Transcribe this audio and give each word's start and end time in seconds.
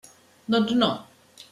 Doncs, 0.55 0.73
no! 0.81 0.91